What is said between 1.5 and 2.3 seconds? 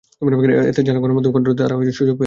করতে চায়, তারা সুযোগ পেয়ে যাবে।